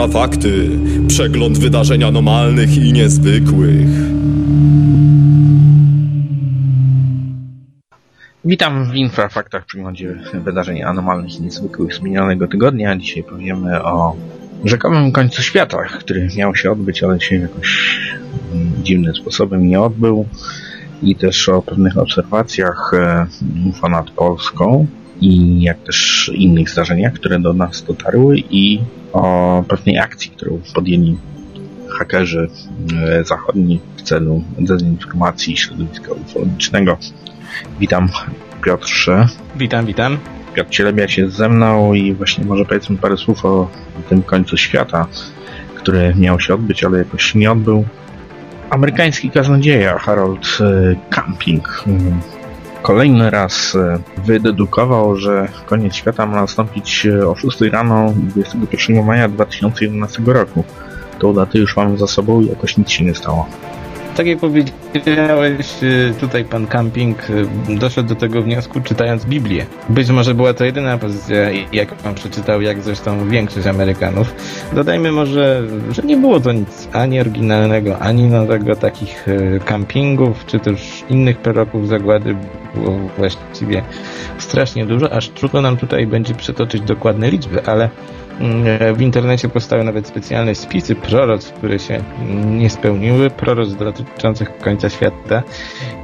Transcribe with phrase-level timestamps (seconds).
[0.00, 0.68] Infrafakty.
[1.08, 3.88] Przegląd wydarzeń anomalnych i niezwykłych.
[8.44, 12.96] Witam w Infrafaktach, przeglądzie wydarzeń anomalnych i niezwykłych z minionego tygodnia.
[12.96, 14.16] Dzisiaj powiemy o
[14.64, 18.00] rzekomym końcu świata, który miał się odbyć, ale się jakoś
[18.82, 20.26] dziwnym sposobem nie odbył.
[21.02, 22.92] I też o pewnych obserwacjach
[23.68, 24.86] UFO nad Polską
[25.20, 28.80] i jak też innych zdarzeniach, które do nas dotarły i
[29.12, 31.16] o pewnej akcji, którą podjęli
[31.98, 32.48] hakerzy
[32.92, 36.98] e, zachodni w celu dezinformacji środowiska ufologicznego.
[37.80, 38.08] Witam
[38.64, 39.28] Piotrze.
[39.56, 40.18] Witam, witam.
[40.54, 43.70] Piotr Cielebia się ze mną i właśnie może powiedzmy parę słów o
[44.08, 45.06] tym końcu świata,
[45.74, 47.84] który miał się odbyć, ale jakoś nie odbył.
[48.70, 51.84] Amerykański kaznodzieja Harold e, Camping
[52.82, 59.28] kolejny raz e, wydedukował, że koniec świata ma nastąpić e, o 6 rano 21 maja
[59.28, 60.64] 2011 roku.
[61.18, 63.48] Tą datę już mamy za sobą i jakoś nic się nie stało.
[64.16, 69.66] Tak jak powiedziałeś, y, tutaj pan Camping y, doszedł do tego wniosku czytając Biblię.
[69.88, 71.36] Być może była to jedyna pozycja,
[71.72, 74.34] jaką pan przeczytał, jak zresztą większość Amerykanów.
[74.72, 78.76] Dodajmy może, że nie było to nic ani oryginalnego, ani nowego.
[78.76, 79.26] Takich
[79.64, 82.36] campingów, y, czy też innych proroków zagłady
[82.74, 83.82] było właściwie
[84.38, 87.88] strasznie dużo, aż trudno nam tutaj będzie przytoczyć dokładne liczby, ale
[88.94, 92.02] w internecie powstały nawet specjalne spisy proroc, które się
[92.44, 95.42] nie spełniły, proroc dotyczących końca świata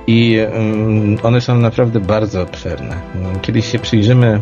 [0.07, 0.39] i
[1.23, 2.97] one są naprawdę bardzo obszerne.
[3.43, 4.41] Kiedyś się przyjrzymy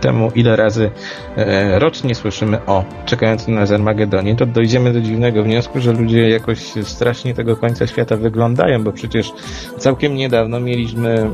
[0.00, 0.90] temu, ile razy
[1.36, 6.58] e, rocznie słyszymy o czekającym nas Armagedonie, to dojdziemy do dziwnego wniosku, że ludzie jakoś
[6.82, 9.32] strasznie tego końca świata wyglądają, bo przecież
[9.78, 11.30] całkiem niedawno mieliśmy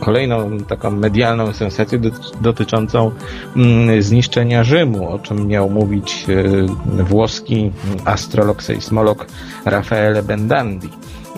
[0.00, 1.98] kolejną taką medialną sensację
[2.40, 3.10] dotyczącą
[3.98, 7.72] zniszczenia Rzymu, o czym miał mówić e, włoski
[8.04, 9.26] astrolog, sejsmolog
[9.64, 10.88] Raffaele Bendandi.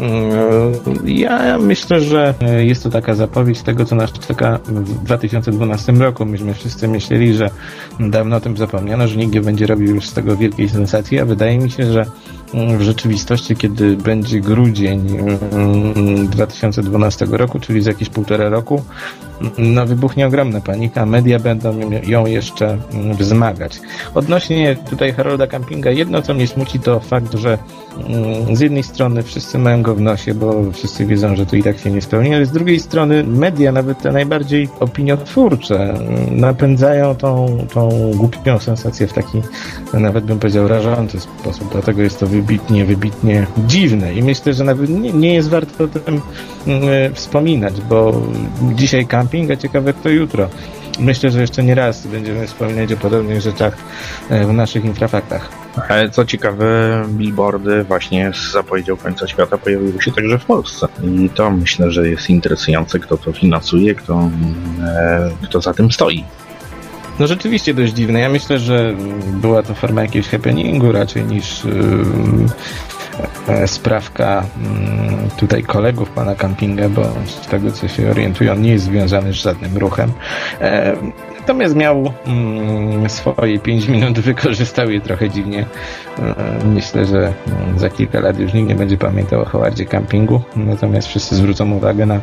[0.01, 0.73] Mm,
[1.05, 6.25] ja myślę, że jest to taka zapowiedź tego, co nas czeka w 2012 roku.
[6.25, 7.51] Myśmy wszyscy myśleli, że
[8.01, 11.25] dawno o tym zapomniano, że nikt nie będzie robił już z tego wielkiej sensacji, a
[11.25, 12.07] wydaje mi się, że
[12.55, 15.07] w rzeczywistości, kiedy będzie grudzień
[16.25, 18.83] 2012 mm, roku, czyli za jakieś półtora roku,
[19.59, 21.75] no wybuchnie ogromna panika, media będą
[22.07, 23.81] ją jeszcze mm, wzmagać.
[24.15, 27.59] Odnośnie tutaj Harolda Campinga, jedno co mnie smuci to fakt, że
[27.97, 31.63] mm, z jednej strony wszyscy mają go w nosie, bo wszyscy wiedzą, że to i
[31.63, 35.95] tak się nie spełni, ale z drugiej strony media, nawet te najbardziej opiniotwórcze,
[36.31, 39.43] napędzają tą, tą głupią sensację w taki,
[39.95, 41.69] nawet bym powiedział, rażący sposób.
[41.73, 45.89] Dlatego jest to wybitnie, wybitnie dziwne i myślę, że nawet nie, nie jest warto o
[45.89, 46.21] tym
[46.67, 48.23] mm, wspominać, bo
[48.75, 50.49] dzisiaj camping, a ciekawe kto jutro.
[50.99, 53.77] Myślę, że jeszcze nie raz będziemy wspominać o podobnych rzeczach
[54.31, 55.49] e, w naszych infrafaktach.
[55.89, 56.67] Ale co ciekawe,
[57.09, 60.89] billboardy właśnie z zapowiedzią końca świata pojawiły się także w Polsce.
[61.03, 64.31] I to myślę, że jest interesujące, kto to finansuje, kto,
[64.85, 66.25] e, kto za tym stoi.
[67.19, 68.21] No rzeczywiście dość dziwne.
[68.21, 68.95] Ja myślę, że
[69.33, 71.73] była to forma jakiegoś happeningu raczej niż yy,
[73.67, 74.45] sprawka
[75.23, 79.37] yy, tutaj kolegów pana Campinga, bo z tego co się orientują nie jest związany z
[79.37, 80.13] żadnym ruchem.
[80.61, 80.97] E,
[81.41, 85.67] natomiast miał mm, swoje 5 minut, wykorzystał je trochę dziwnie.
[86.19, 86.35] E,
[86.65, 91.09] myślę, że mm, za kilka lat już nikt nie będzie pamiętał o Howardzie Campingu, natomiast
[91.09, 92.21] wszyscy zwrócą uwagę na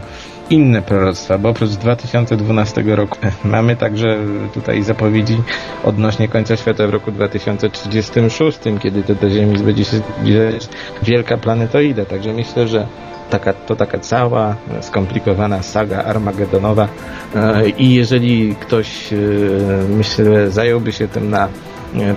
[0.49, 4.17] inne proroctwa, bo oprócz 2012 roku mamy także
[4.53, 5.37] tutaj zapowiedzi
[5.83, 10.67] odnośnie końca świata w roku 2036, kiedy to do Ziemi będzie się zbliżać
[11.03, 12.05] wielka planetoida.
[12.05, 12.87] Także myślę, że
[13.29, 16.87] taka, to taka cała skomplikowana saga armagedonowa
[17.35, 19.17] e, i jeżeli ktoś, e,
[19.89, 21.47] myślę, zająłby się tym na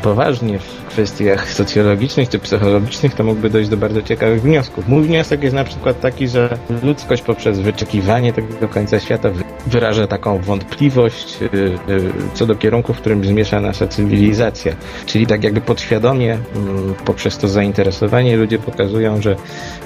[0.02, 4.88] poważnie w kwestiach socjologicznych czy psychologicznych, to mógłby dojść do bardzo ciekawych wniosków.
[4.88, 9.28] Mój wniosek jest na przykład taki, że ludzkość poprzez wyczekiwanie tego końca świata
[9.66, 11.46] wyraża taką wątpliwość y,
[11.92, 14.72] y, co do kierunku, w którym zmierza nasza cywilizacja.
[15.06, 19.36] Czyli tak jakby podświadomie mm, poprzez to zainteresowanie ludzie pokazują, że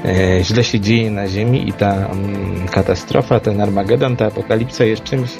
[0.04, 5.02] e, źle się dzieje na Ziemi i ta mm, katastrofa, ten Armagedon, ta apokalipsa jest
[5.02, 5.38] czymś e,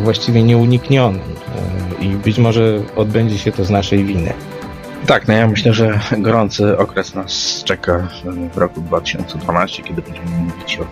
[0.00, 1.20] właściwie nieuniknionym
[2.00, 4.32] e, i być może odbędzie się to z naszej winy.
[5.06, 8.08] Tak, no ja myślę, że gorący okres nas czeka
[8.54, 10.84] w roku 2012, kiedy będziemy mówić o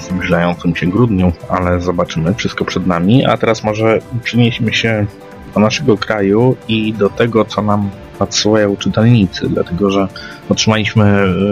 [0.00, 3.26] zbliżającym się grudniu, ale zobaczymy, wszystko przed nami.
[3.26, 5.06] A teraz może przenieśmy się
[5.54, 10.08] do naszego kraju i do tego, co nam podsyłają czytelnicy, dlatego że
[10.48, 11.04] otrzymaliśmy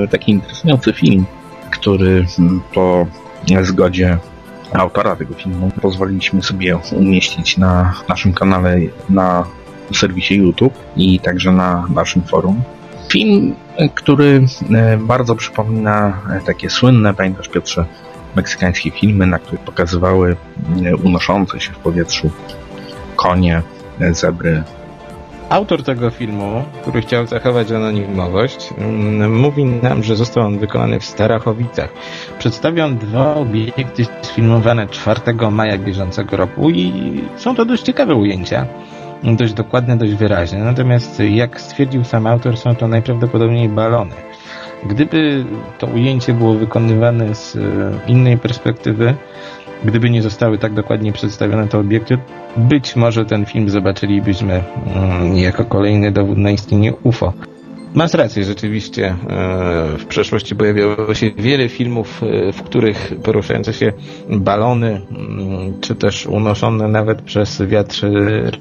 [0.05, 1.25] e, taki interesujący film,
[1.71, 2.27] który
[2.75, 3.07] po
[3.63, 4.19] zgodzie
[4.72, 8.78] autora tego filmu pozwoliliśmy sobie umieścić na naszym kanale
[9.11, 9.44] na
[9.94, 12.62] serwisie YouTube i także na naszym forum.
[13.08, 13.55] Film,
[13.94, 14.44] który
[14.75, 17.84] e, bardzo przypomina e, takie słynne, pamiętasz Piotrze,
[18.37, 20.37] meksykańskie filmy, na których pokazywały
[20.87, 22.31] e, unoszące się w powietrzu
[23.17, 23.62] konie,
[24.00, 24.62] e, zebry.
[25.50, 31.05] Autor tego filmu, który chciał zachować anonimowość, mm, mówi nam, że został on wykonany w
[31.05, 31.93] Starachowicach.
[32.38, 38.67] Przedstawia on dwa obiekty sfilmowane 4 maja bieżącego roku i są to dość ciekawe ujęcia.
[39.23, 40.58] Dość dokładne, dość wyraźne.
[40.58, 44.14] Natomiast jak stwierdził sam autor, są to najprawdopodobniej balony.
[44.85, 45.44] Gdyby
[45.79, 47.61] to ujęcie było wykonywane z e,
[48.06, 49.14] innej perspektywy,
[49.85, 52.19] gdyby nie zostały tak dokładnie przedstawione te obiekty,
[52.56, 54.62] być może ten film zobaczylibyśmy
[54.97, 57.32] mm, jako kolejny dowód na istnienie UFO.
[57.95, 59.15] Masz rację, rzeczywiście e,
[59.99, 63.93] w przeszłości pojawiało się wiele filmów, e, w których poruszające się
[64.29, 68.11] balony, mm, czy też unoszone nawet przez wiatr e,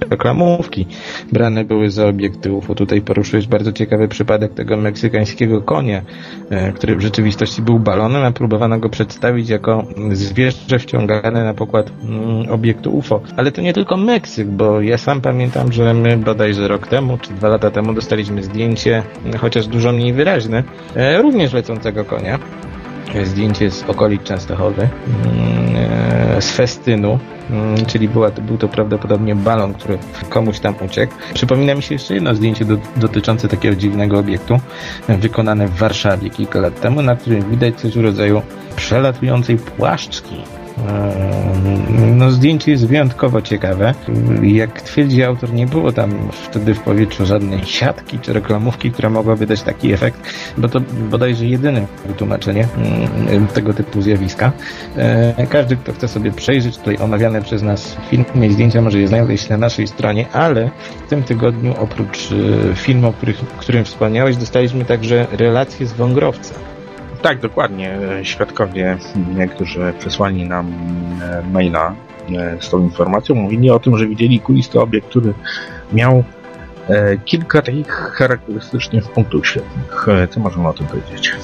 [0.09, 0.85] reklamówki,
[1.31, 2.75] brane były za obiekty UFO.
[2.75, 6.01] Tutaj poruszyłeś bardzo ciekawy przypadek tego meksykańskiego konia,
[6.75, 12.51] który w rzeczywistości był balonem, a próbowano go przedstawić jako zwierzę wciągane na pokład mm,
[12.51, 13.21] obiektu UFO.
[13.37, 17.33] Ale to nie tylko Meksyk, bo ja sam pamiętam, że my bodajże rok temu, czy
[17.33, 19.03] dwa lata temu dostaliśmy zdjęcie,
[19.39, 20.63] chociaż dużo mniej wyraźne,
[20.95, 22.39] e, również lecącego konia.
[23.23, 25.75] Zdjęcie z okolic Częstochowy, mm,
[26.37, 27.19] e, z festynu,
[27.49, 29.97] mm, czyli była, był to prawdopodobnie balon, który
[30.29, 31.13] komuś tam uciekł.
[31.33, 34.59] Przypomina mi się jeszcze jedno zdjęcie do, dotyczące takiego dziwnego obiektu,
[35.07, 38.41] e, wykonane w Warszawie kilka lat temu, na którym widać coś w rodzaju
[38.75, 40.35] przelatującej płaszczki.
[40.87, 41.79] Eee,
[42.15, 43.93] No, zdjęcie jest wyjątkowo ciekawe.
[44.41, 49.45] Jak twierdzi autor, nie było tam wtedy w powietrzu żadnej siatki czy reklamówki, która mogłaby
[49.47, 50.79] dać taki efekt, bo to
[51.11, 52.67] bodajże jedyne wytłumaczenie
[53.27, 54.51] mm, tego typu zjawiska.
[54.97, 59.07] Eee, Każdy, kto chce sobie przejrzeć tutaj omawiane przez nas filmy i zdjęcia, może je
[59.07, 60.69] znaleźć na naszej stronie, ale
[61.05, 62.29] w tym tygodniu oprócz
[62.71, 66.68] e, filmu, o których, którym wspomniałeś, dostaliśmy także relacje z wągrowca.
[67.21, 67.97] Tak, dokładnie.
[68.23, 68.97] Świadkowie,
[69.55, 70.73] którzy przesłali nam
[71.21, 71.95] e, maila
[72.37, 75.33] e, z tą informacją, mówili o tym, że widzieli kulisty obiekt, który
[75.93, 76.23] miał
[76.89, 80.07] e, kilka takich charakterystycznych punktów świetnych.
[80.29, 81.35] Co możemy o tym powiedzieć?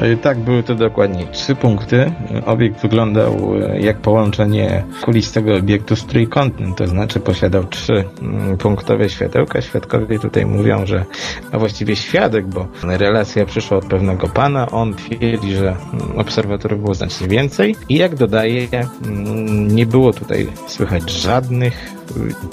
[0.00, 2.12] E, Tak, były to dokładnie trzy punkty.
[2.46, 9.08] Obiekt wyglądał e, jak połączenie kulistego obiektu z trójkątnym, to znaczy posiadał trzy mm, punktowe
[9.08, 9.60] światełka.
[9.60, 11.04] Świadkowie tutaj mówią, że,
[11.52, 16.94] a właściwie świadek, bo relacja przyszła od pewnego pana, on twierdzi, że mm, obserwatorów było
[16.94, 18.68] znacznie więcej i jak dodaje,
[19.06, 22.03] mm, nie było tutaj słychać żadnych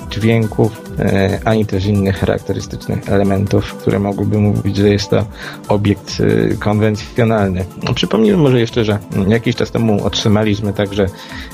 [0.10, 5.26] dźwięków, e, ani też innych charakterystycznych elementów, które mogłyby mówić, że jest to
[5.68, 7.66] obiekt y, konwencjonalny.
[7.96, 11.06] Przypomnijmy może jeszcze, że jakiś czas temu otrzymaliśmy także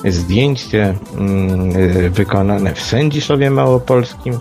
[0.06, 4.34] zdjęcie mm, y, wykonane w Sędziszowie Małopolskim.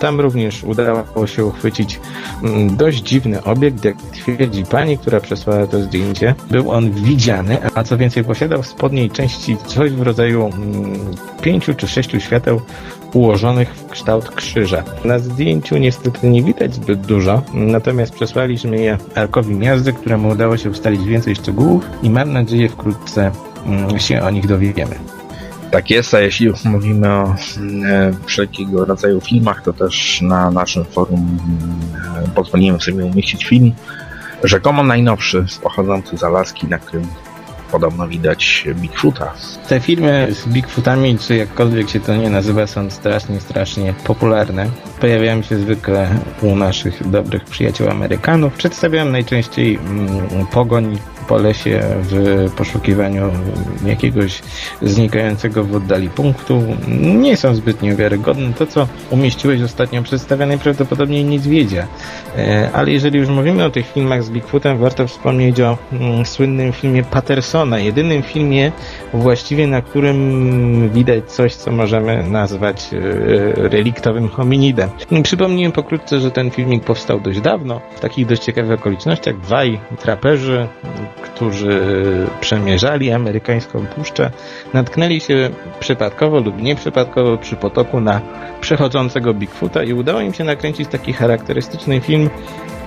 [0.00, 2.00] Tam również udało się uchwycić
[2.42, 6.34] mm, dość dziwny obiekt, jak twierdzi pani, która przesłała to zdjęcie.
[6.50, 10.98] Był on widziany, a co więcej posiadał w spodniej części coś w rodzaju mm,
[11.42, 12.60] pięciu czy sześciu świateł
[13.14, 14.82] ułożonych w kształt krzyża.
[15.04, 20.70] Na zdjęciu niestety nie widać zbyt dużo, natomiast przesłaliśmy je Arkowi Miazdy, któremu udało się
[20.70, 23.30] ustalić więcej szczegółów i mam nadzieję wkrótce
[23.66, 25.17] mm, się o nich dowiemy.
[25.70, 27.34] Tak jest, a jeśli mówimy o
[27.86, 31.38] e, wszelkiego rodzaju filmach, to też na naszym forum
[32.24, 33.72] e, pozwoliłem sobie umieścić film
[34.44, 37.06] rzekomo najnowszy, pochodzący z Alaski, na którym
[37.72, 39.34] podobno widać Bigfoota.
[39.68, 44.66] Te filmy z Bigfootami, czy jakkolwiek się to nie nazywa, są strasznie, strasznie popularne.
[45.00, 46.10] Pojawiają się zwykle
[46.42, 48.54] u naszych dobrych przyjaciół Amerykanów.
[48.54, 50.98] Przedstawiają najczęściej mm, pogoń
[51.28, 53.30] po lesie w poszukiwaniu
[53.86, 54.42] jakiegoś
[54.82, 56.62] znikającego w oddali punktu.
[57.14, 58.52] Nie są zbytnio wiarygodne.
[58.52, 61.86] To, co umieściłeś ostatnio przedstawiane, prawdopodobnie niedźwiedzia.
[62.36, 66.72] E, Ale jeżeli już mówimy o tych filmach z Bigfootem, warto wspomnieć o mm, słynnym
[66.72, 67.78] filmie Pattersona.
[67.78, 68.72] Jedynym filmie
[69.12, 72.98] właściwie, na którym widać coś, co możemy nazwać e,
[73.68, 74.90] reliktowym hominidem.
[75.22, 79.40] Przypomnijmy pokrótce, że ten filmik powstał dość dawno, w takich dość ciekawych okolicznościach.
[79.40, 80.68] Dwaj traperzy,
[81.18, 81.80] którzy
[82.40, 84.30] przemierzali amerykańską puszczę,
[84.74, 88.20] natknęli się przypadkowo lub nieprzypadkowo przy potoku na
[88.60, 92.30] przechodzącego Bigfoota i udało im się nakręcić taki charakterystyczny film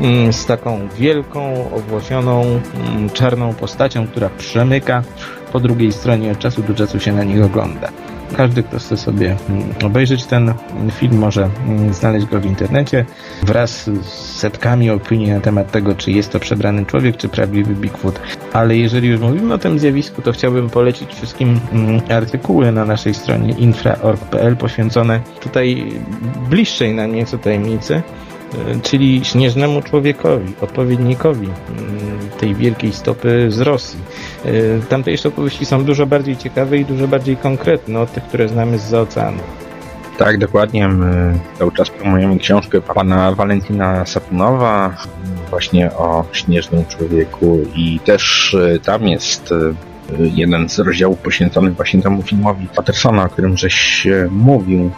[0.01, 5.03] mm, z taką wielką, owłosioną, mm, czarną postacią, która przemyka
[5.51, 7.91] po drugiej stronie od czasu do czasu się na nich ogląda.
[8.37, 10.53] Każdy, kto chce sobie mm, obejrzeć ten
[10.91, 13.05] film, może mm, znaleźć go w internecie
[13.43, 18.19] wraz z setkami opinii na temat tego, czy jest to przebrany człowiek, czy prawdziwy Bigfoot.
[18.53, 23.13] Ale jeżeli już mówimy o tym zjawisku, to chciałbym polecić wszystkim mm, artykuły na naszej
[23.13, 25.93] stronie infra.org.pl poświęcone tutaj
[26.49, 28.01] bliższej nam nieco tajemnicy,
[28.83, 33.99] czyli śnieżnemu człowiekowi, odpowiednikowi mm, tej wielkiej stopy z Rosji.
[34.45, 38.77] Y, Tamtejsze opowieści są dużo bardziej ciekawe i dużo bardziej konkretne od tych, które znamy
[38.77, 39.39] z oceanu.
[40.17, 40.87] Tak, dokładnie.
[40.87, 44.95] My cały czas promujemy książkę pana Walentina Sapunowa
[45.49, 49.55] właśnie o śnieżnym człowieku i też e, tam jest e,
[50.19, 54.91] jeden z rozdziałów poświęcony właśnie temu filmowi Pattersona, o którym żeś e, mówił.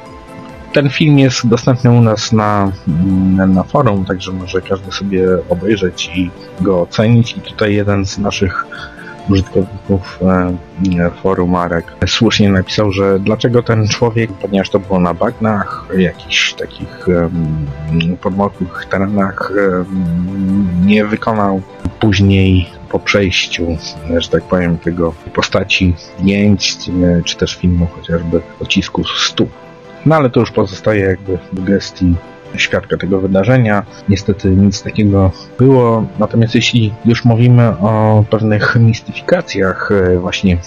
[0.73, 6.11] Ten film jest dostępny u nas na, mm, na forum, także może każdy sobie obejrzeć
[6.15, 6.29] i
[6.61, 7.37] go ocenić.
[7.37, 8.65] I tutaj jeden z naszych
[9.29, 10.19] użytkowników
[10.99, 16.53] e, forum Marek słusznie napisał, że dlaczego ten człowiek, ponieważ to było na bagnach, jakichś
[16.53, 17.07] takich
[18.21, 19.51] podmokłych terenach,
[20.85, 21.61] nie wykonał
[21.99, 23.67] później po przejściu,
[24.17, 29.62] że tak powiem, tego postaci zdjęć, e, czy też filmu chociażby odcisku stóp.
[30.05, 32.15] No ale to już pozostaje jakby w gestii
[32.55, 33.85] świadka tego wydarzenia.
[34.09, 36.05] Niestety nic takiego było.
[36.19, 40.57] Natomiast jeśli już mówimy o pewnych mistyfikacjach, e, właśnie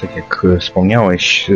[0.00, 1.54] tak jak wspomniałeś, e,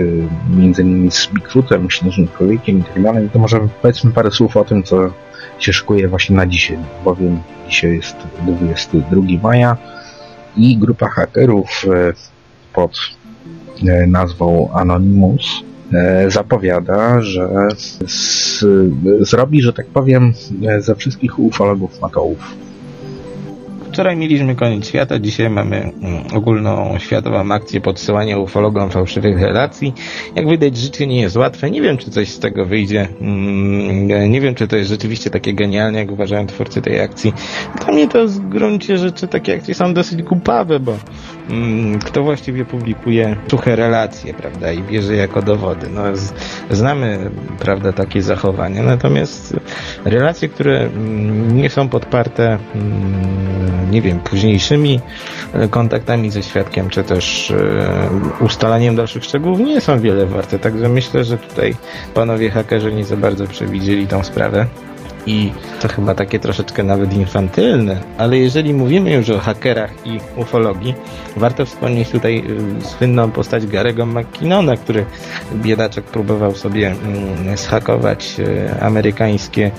[0.57, 4.65] między innymi z Bigfootem, śnieżnym człowiekiem i tak dalej, to może powiedzmy parę słów o
[4.65, 5.11] tym, co
[5.59, 9.77] się szykuje właśnie na dzisiaj, bowiem dzisiaj jest 22 maja
[10.57, 12.13] i grupa hakerów e,
[12.73, 12.99] pod
[14.07, 15.63] nazwą Anonymous
[16.29, 17.49] zapowiada, że
[18.07, 18.65] z,
[19.21, 20.33] zrobi, że tak powiem,
[20.69, 22.55] e, ze wszystkich ufologów matołów.
[23.93, 25.93] Wczoraj mieliśmy koniec świata, dzisiaj mamy mm,
[26.35, 29.95] ogólną światową akcję podsyłania ufologom fałszywych relacji.
[30.37, 31.71] Jak widać, życie nie jest łatwe.
[31.71, 33.09] Nie wiem, czy coś z tego wyjdzie.
[33.21, 37.33] Mm, Nie wiem, czy to jest rzeczywiście takie genialne, jak uważają twórcy tej akcji.
[37.85, 40.97] Dla mnie to w gruncie rzeczy takie akcje są dosyć głupawe, bo
[42.05, 45.87] kto właściwie publikuje suche relacje, prawda, i bierze jako dowody.
[45.91, 46.03] No,
[46.71, 49.57] znamy, prawda, takie zachowania, natomiast
[50.05, 53.51] relacje, które mm, nie są podparte mm,
[53.91, 55.01] nie wiem, późniejszymi
[55.53, 60.59] e, kontaktami ze świadkiem, czy też e, ustalaniem dalszych szczegółów nie są wiele warte.
[60.59, 61.75] Także myślę, że tutaj
[62.15, 64.67] panowie hakerzy nie za bardzo przewidzieli tą sprawę.
[65.27, 70.95] I to chyba takie troszeczkę nawet infantylne, ale jeżeli mówimy już o hakerach i ufologii,
[71.37, 72.45] warto wspomnieć tutaj
[72.81, 75.05] y, słynną postać Garego McKinnona, który
[75.55, 79.71] biedaczek próbował sobie mm, zhakować y, amerykańskie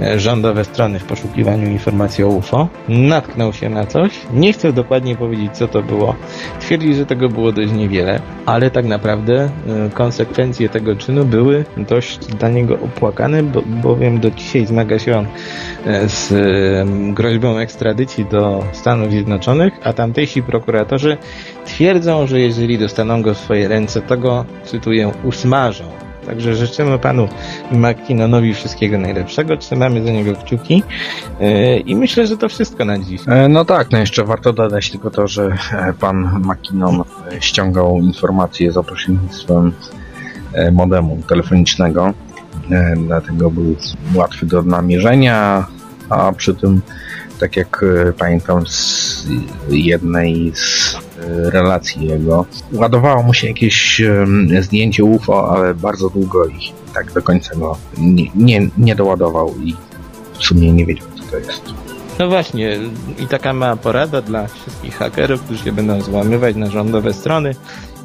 [0.00, 2.68] y, rządowe strony w poszukiwaniu informacji o UFO.
[2.88, 6.14] Natknął się na coś, nie chcę dokładnie powiedzieć co to było.
[6.60, 9.50] Twierdzi, że tego było dość niewiele, ale tak naprawdę
[9.94, 15.26] konsekwencje tego czynu były dość dla niego opłakane, bo, bowiem do dzisiaj zmaga się on
[15.86, 16.32] e, z
[17.14, 21.16] groźbą ekstradycji do Stanów Zjednoczonych, a tamtejsi prokuratorzy
[21.64, 25.84] twierdzą, że jeżeli dostaną go w swoje ręce, to go, cytuję, usmażą.
[26.26, 27.28] Także życzymy panu
[27.72, 30.82] McKinnonowi wszystkiego najlepszego, trzymamy za niego kciuki
[31.40, 33.20] e, i myślę, że to wszystko na dziś.
[33.28, 35.56] E, No tak, no jeszcze warto dodać tylko to, że
[36.00, 37.02] pan McKinnon
[37.40, 39.72] ściągał informacje za pośrednictwem
[40.72, 42.12] modemu telefonicznego,
[42.96, 43.76] dlatego był
[44.14, 45.66] łatwy do namierzenia,
[46.08, 46.82] a przy tym,
[47.40, 49.26] tak jak e, pamiętam z
[49.68, 54.02] jednej z e, relacji jego, ładowało mu się jakieś
[54.60, 59.76] zdjęcie UFO, ale bardzo długo i tak do końca go nie, nie, nie doładował i
[60.38, 61.62] w sumie nie wiedział, co to jest.
[62.18, 62.78] No właśnie,
[63.18, 67.54] i taka mała porada dla wszystkich hakerów, którzy się będą złamywać na rządowe strony.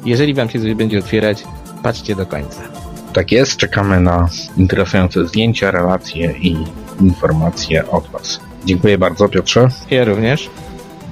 [0.04, 1.44] Jeżeli wam się coś będzie otwierać,
[1.82, 2.87] patrzcie do końca.
[3.12, 6.56] Tak jest, czekamy na interesujące zdjęcia, relacje i
[7.00, 8.40] informacje od Was.
[8.64, 9.68] Dziękuję bardzo, Piotrze.
[9.90, 10.50] Ja również.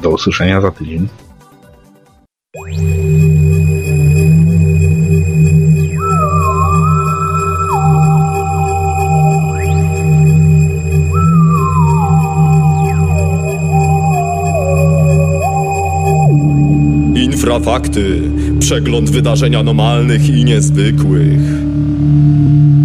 [0.02, 1.08] Do usłyszenia za tydzień.
[17.14, 18.20] Infrafakty.
[18.58, 21.65] Przegląd wydarzeń anomalnych i niezwykłych.
[22.06, 22.75] Mm-hmm.